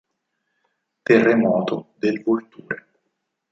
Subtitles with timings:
[1.03, 2.85] Terremoto del Vulture